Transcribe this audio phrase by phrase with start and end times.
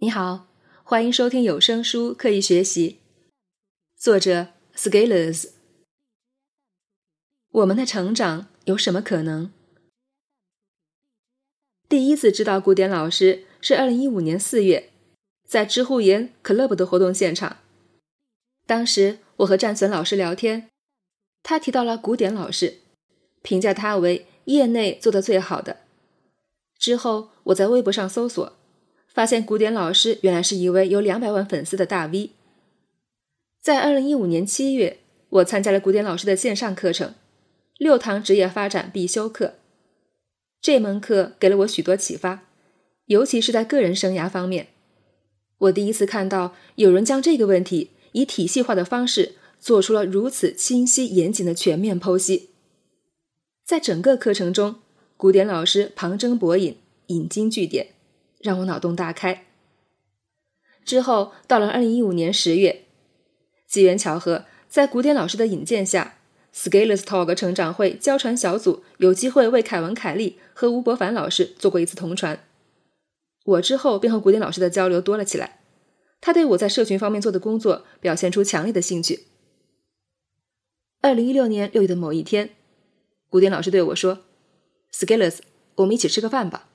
[0.00, 0.46] 你好，
[0.84, 3.00] 欢迎收听有声书《刻意学习》，
[4.00, 5.48] 作者 Scalers。
[7.50, 9.50] 我们的成长有什么可能？
[11.88, 14.90] 第一次知道古典老师是二零一五年四月，
[15.48, 17.56] 在知乎言 Club 的活动现场。
[18.66, 20.70] 当时我和战损老师聊天，
[21.42, 22.78] 他提到了古典老师，
[23.42, 25.78] 评价他为业内做的最好的。
[26.78, 28.57] 之后我在微博上搜索。
[29.18, 32.30] 发现古典老师原来是一位有两百万粉丝的大 V。
[33.60, 34.98] 在二零一五年七月，
[35.30, 37.14] 我参加了古典老师的线上课程——
[37.78, 39.54] 六堂职业发展必修课。
[40.60, 42.44] 这门课给了我许多启发，
[43.06, 44.68] 尤其是在个人生涯方面。
[45.58, 52.50] 我第一次看到有人将这个问题以体系化的方式做出了如此清晰严谨的全面剖析。
[53.66, 54.76] 在整个课程中，
[55.16, 56.76] 古典老师旁征博引，
[57.08, 57.97] 引经据典。
[58.40, 59.46] 让我脑洞大开。
[60.84, 62.84] 之后到了二零一五年十月，
[63.66, 66.18] 机缘巧合，在古典老师的引荐下
[66.54, 72.44] ，Scales Talk 成长会教传小组有机会为凯文·凯利和吴伯凡老师做过一次同传。
[73.44, 75.60] 我之后便和古典老师的交流多了起来，
[76.20, 79.26] 他对我在社群方面做的工作表现出强烈的兴趣。
[81.00, 82.50] 二零一六年六月的某一天，
[83.28, 84.20] 古典老师对我说
[84.92, 85.38] ，Scales
[85.76, 86.67] 我们一起吃个饭吧。”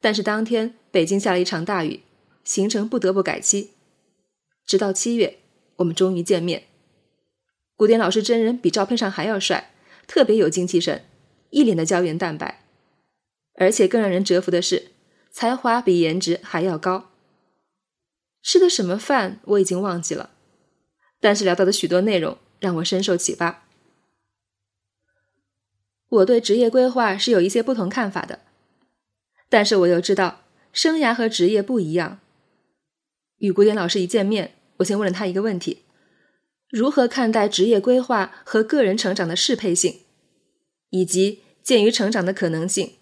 [0.00, 2.02] 但是当天北京下了一场大雨，
[2.44, 3.72] 行程不得不改期。
[4.64, 5.38] 直到七月，
[5.76, 6.64] 我们终于见面。
[7.76, 9.72] 古典老师真人比照片上还要帅，
[10.06, 11.04] 特别有精气神，
[11.50, 12.64] 一脸的胶原蛋白。
[13.54, 14.92] 而且更让人折服的是，
[15.30, 17.10] 才华比颜值还要高。
[18.42, 20.30] 吃的什么饭我已经忘记了，
[21.20, 23.64] 但是聊到的许多内容让我深受启发。
[26.08, 28.40] 我对职业规划是有一些不同看法的。
[29.48, 32.20] 但是我又知道，生涯和职业不一样。
[33.38, 35.82] 与古典老师一见面，我先问了他一个问题：
[36.68, 40.00] 如何看待职业规划和个人成长的适配性？
[40.90, 42.94] 以及鉴于成长的可能性，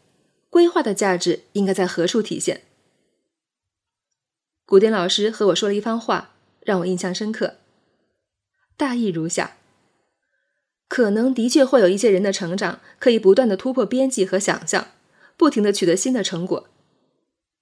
[0.51, 2.63] 规划的价值应该在何处体现？
[4.65, 7.55] 古典老师和我说了一番话，让我印象深刻。
[8.77, 9.57] 大意如下：
[10.89, 14.89] 可能的确会有一些人的成长可以不断的突破边际和想象。
[15.37, 16.69] 不停的取得新的成果，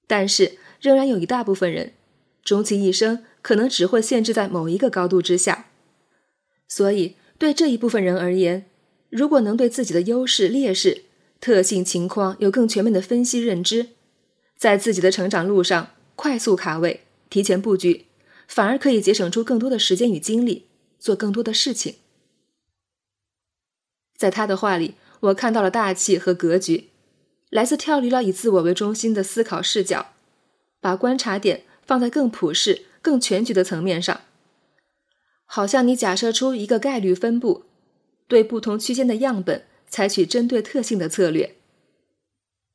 [0.06, 1.94] 但是仍然有一大部分人，
[2.42, 5.70] 终其一生可能只会限制在某一个高度之下。
[6.68, 8.66] 所以，对这一部分人而言，
[9.10, 11.02] 如果能对自己的优势、劣势、
[11.40, 13.88] 特性、情况有更全面的分析认知，
[14.56, 18.06] 在自己的成长路上快速卡位、提前布局，
[18.46, 20.66] 反而可以节省出更多的时间与精力，
[20.98, 21.96] 做更多的事情。
[24.16, 26.90] 在他的话里，我看到了大气和格局。
[27.54, 30.08] 来自跳离了以自我为中心的思考视角，
[30.80, 34.22] 把观察点放在更普世、更全局的层面上。
[35.44, 37.62] 好像你假设出一个概率分布，
[38.26, 41.54] 对不同区间的样本采取针对特性的策略，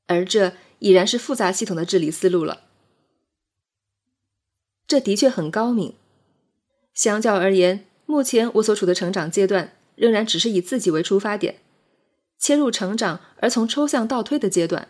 [0.07, 2.61] 而这已然是复杂系统的治理思路了。
[4.88, 5.96] 这的确很高明。
[6.94, 11.56] 相较而言，目前我所处的成长阶段仍然只是以自己为出发点。
[12.40, 14.88] 切入成长而从抽象倒推的阶段，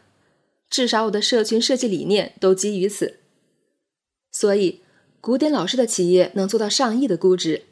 [0.70, 3.18] 至少我的社群设计理念都基于此。
[4.32, 4.84] 所以，
[5.20, 7.64] 古典老师的企业能做到上亿的估值，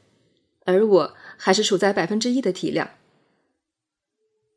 [0.65, 2.89] 而我还是处在百分之一的体量。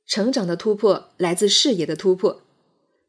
[0.07, 2.43] 成长的突破来自视野的突破，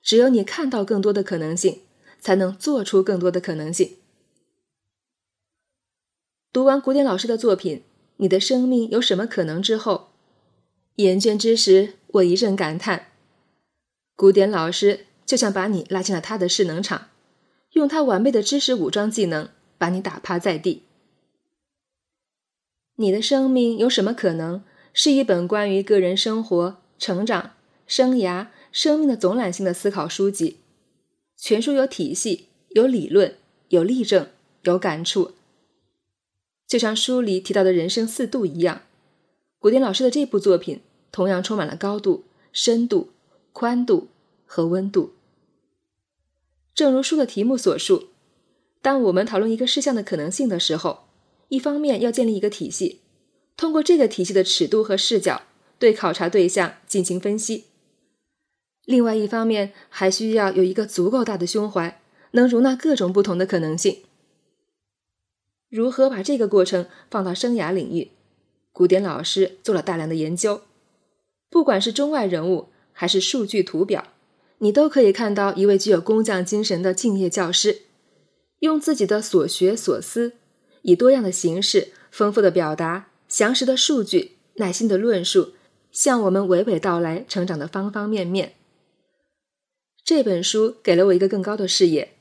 [0.04, 1.82] 只有你看到更多的可能性，
[2.20, 3.98] 才能做出更多的可能性。
[6.52, 7.78] 读完古典老师的作品
[8.18, 10.10] 《你的生命有什么可能》之后。
[10.98, 13.08] 厌倦之时，我一阵感叹：
[14.16, 17.08] 古典老师就像把你拉进了他的势能场，
[17.72, 20.84] 用他完备的知识武装技能，把你打趴在地。
[22.96, 24.64] 你的生命有什么可能？
[24.94, 27.54] 是一本关于个人生活、成长、
[27.88, 30.58] 生涯、生命的总览性的思考书籍，
[31.38, 33.38] 全书有体系、有理论、
[33.70, 34.28] 有例证、
[34.64, 35.31] 有感触，
[36.68, 38.81] 就像书里提到的人生四度一样。
[39.60, 40.81] 古典老师的这部作品
[41.12, 42.24] 同样充满了高度、
[42.54, 43.10] 深度、
[43.52, 44.08] 宽度
[44.46, 45.13] 和温度。
[46.74, 48.08] 正如书的题目所述，
[48.81, 51.04] 当我们讨论一个事项的可能性的时候，
[51.50, 53.02] 一方面要建立一个体系，
[53.58, 55.44] 通过这个体系的尺度和视角
[55.78, 57.66] 对考察对象进行分析；
[58.86, 63.98] 另外一方面还需要有一个足够大的胸怀，能容纳各种不同的可能性。
[65.69, 68.12] 如何把这个过程放到生涯领域？
[68.72, 70.62] 古典老师做了大量的研究，
[71.51, 74.07] 不管是中外人物还是数据图表，
[74.59, 77.81] 你都可以看到一位具有工匠精神的敬业教师，
[78.59, 80.33] 用自己的所学所思，
[80.83, 85.53] 以多样的形式、丰富的表达、详实的数据、耐心的论述，
[85.92, 88.54] 向我们娓娓道来成长的方方面面。
[90.06, 92.13] 这本书给了我一个更高的视野，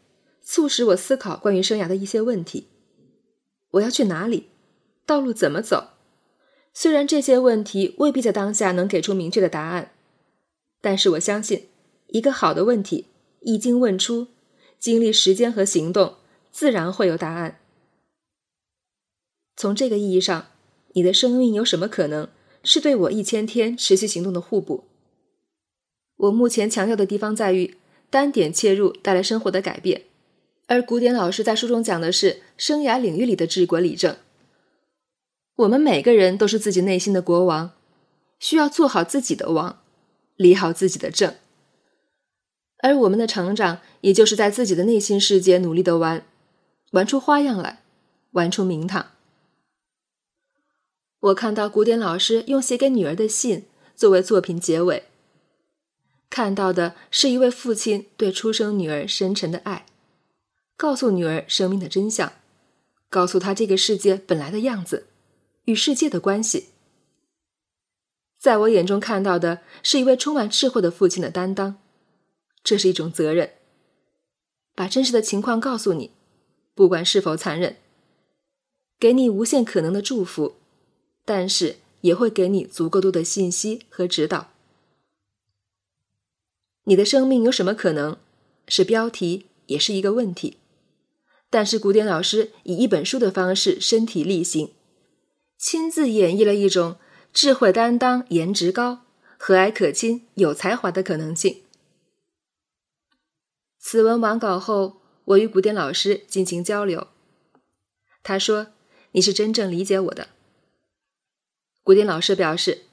[0.42, 2.66] 促使我思考关于生涯的一些问题。
[3.70, 4.48] 我要去哪里？
[5.06, 5.90] 道路怎么走？
[6.72, 9.92] 虽然这些问题未必在当下能给出明确的答案，
[10.80, 11.66] 但是我相信，
[12.08, 13.06] 一个好的问题
[13.40, 14.28] 一经问出，
[14.78, 16.14] 经历时间和行动，
[16.52, 17.58] 自然会有答案。
[19.56, 20.46] 从这个意义上，
[20.92, 22.28] 你的生命有什么可能
[22.62, 24.84] 是对我一千天持续行动的互补？
[26.16, 27.76] 我目前强调的地方在于
[28.08, 30.04] 单点切入带来生活的改变，
[30.66, 34.16] 而古典老师在书中讲的是生涯领域里的治国理政。
[35.60, 37.72] 我们每个人都是自己内心的国王，
[38.38, 39.82] 需要做好自己的王，
[40.36, 41.34] 理好自己的政。
[42.78, 46.24] 而我们的成长，也就是在自己的内心世界努力的玩，
[46.92, 47.82] 玩出花样来，
[48.30, 49.10] 玩出名堂。
[51.20, 55.04] 我看到古典老师用写给女儿的信作为作品结尾，
[56.30, 59.84] 看到的是一位父亲对出生女儿深沉的爱，
[60.78, 62.32] 告诉女儿生命的真相，
[63.10, 65.08] 告诉她这个世界本来的样子。
[65.70, 66.70] 与世界的关系，
[68.36, 71.78] 在我眼中看到的是一位充满智慧的父亲的担当，
[72.64, 73.52] 这是一种责任。
[74.74, 76.10] 把真实的情况告诉你，
[76.74, 77.76] 不管是否残忍，
[78.98, 80.56] 给你无限可能的祝福，
[81.24, 84.50] 但是也会给你足够多的信息和指导。
[86.84, 88.16] 你的生命有什么可能？
[88.66, 90.56] 是标题，也是一个问题。
[91.48, 94.72] 但是古典老师以一本书的方式身体力行。
[95.60, 96.96] 亲自演绎了一种
[97.34, 99.04] 智慧担当、颜值高、
[99.36, 101.62] 和蔼可亲、有才华的可能性。
[103.78, 107.08] 此文完稿后，我与古典老师进行交流。
[108.22, 108.68] 他说
[109.12, 110.30] ：“你是真正理解我的。”
[111.84, 112.84] 古典老师表示，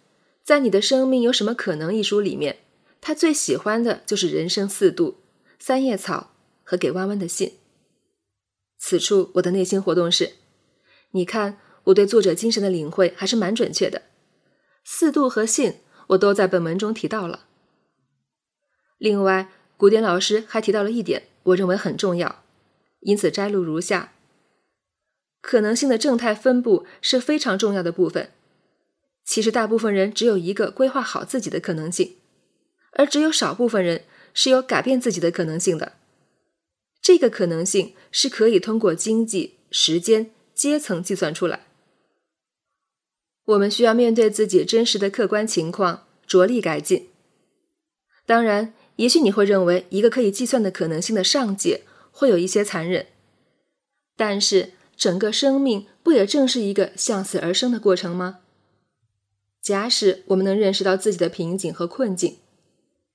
[0.44, 2.58] 在《你的生命有什么可能》一书里面，
[3.00, 5.22] 他最喜欢的就是人生四度、
[5.58, 6.32] 三叶草
[6.66, 7.54] 和给弯弯的信。
[8.78, 10.34] 此处我的内心活动是：
[11.12, 11.62] 你看。
[11.88, 14.04] 我对作者精神的领会还是蛮准确的，
[14.84, 15.76] 四度和信
[16.08, 17.46] 我都在本文中提到了。
[18.98, 22.44] 另外，古典老师还提到了一点，我认为很重要，
[23.02, 24.14] 因此摘录如下：
[25.42, 28.32] 可能性的正态分布是非常重要的部分。
[29.24, 32.18] 其实，大部分人只有一个规划好自己的可能性，
[32.94, 35.94] 而只有少部分人是有改变自己的可能性的。
[37.02, 41.67] 这个可能性是可以通过经济、时间、阶层计算出来。
[43.48, 47.08] 我们需要面对自己真实的客观情况，着力改进。
[48.26, 53.08] 当然，也许你会认为一个可以计算的可能性的上界会有一些残忍，
[54.18, 58.40] 但是整个生命不也正是一个向死而生的过程吗？
[59.62, 62.40] 假使我们能认识到自己的瓶颈和困境，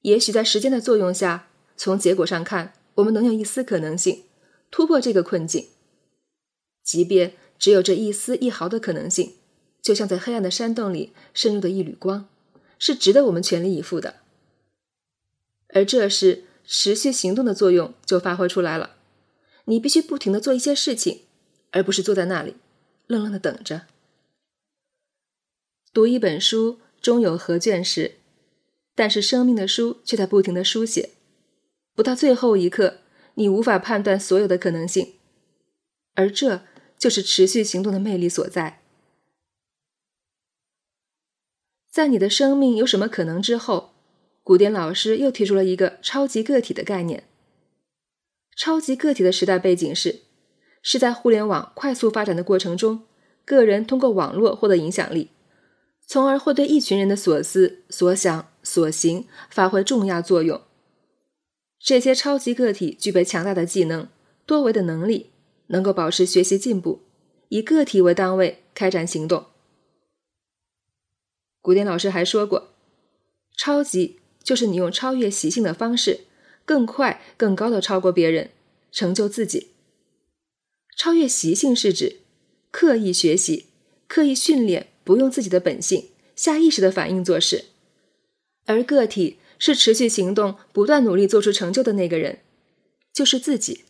[0.00, 4.22] 也许在时间的作用下，从结果上看，我们能有一丝可能性
[4.70, 5.68] 突破这个困境，
[6.82, 9.34] 即便只有这一丝一毫的可能性。
[9.82, 12.28] 就像在黑暗的山洞里渗入的一缕光，
[12.78, 14.20] 是值得我们全力以赴的。
[15.74, 18.96] 而这时，持续行动的作用就发挥出来了。
[19.64, 21.22] 你必须不停的做一些事情，
[21.70, 22.56] 而不是坐在那里
[23.06, 23.86] 愣愣的等着。
[25.92, 28.16] 读一本书终有合卷时，
[28.94, 31.10] 但是生命的书却在不停的书写，
[31.94, 32.98] 不到最后一刻，
[33.34, 35.14] 你无法判断所有的可能性，
[36.14, 36.62] 而这
[36.98, 38.81] 就是持续行动的魅力所在。
[41.92, 43.90] 在你的生命有什么可能之后，
[44.42, 47.24] 古典老师又提出了一个超级个体的概念。
[48.56, 50.20] 超级个体的时代背景是，
[50.80, 53.02] 是在互联网快速发展的过程中，
[53.44, 55.28] 个人通过网络获得影响力，
[56.06, 60.62] 从而会对一群人的所思所想所行发挥重要作用。
[61.78, 64.08] 这些超级个体具备强大的技能、
[64.46, 65.32] 多维的能力，
[65.66, 67.02] 能够保持学习进步，
[67.50, 69.44] 以个体为单位开展行动。
[71.62, 72.74] 古典老师还说过，
[73.56, 76.22] 超级就是你用超越习性的方式，
[76.64, 78.50] 更快、更高的超过别人，
[78.90, 79.68] 成就自己。
[80.96, 82.18] 超越习性是指
[82.72, 83.66] 刻意学习、
[84.08, 87.66] 刻意训练，不用自己的本性、下意识的反应做事，
[88.66, 92.40] 而个体是持续行动、不断努力做出成就的那个人，
[93.12, 93.84] 就是自己。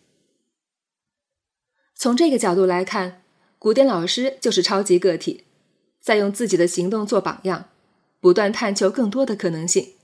[1.95, 3.23] 从这个角度来看，
[3.59, 5.45] 古典老师就是超级个体。
[6.03, 7.69] 在用自己的行动做榜样，
[8.21, 9.95] 不断探求更多的可能性。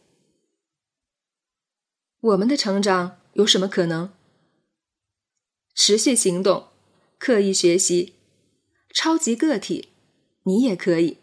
[2.21, 4.13] 我们的成长有什么可能？
[5.75, 6.69] 持续行动，
[7.19, 8.15] 刻意学习，
[8.95, 9.89] 超级个体，
[10.45, 11.19] 你也可以。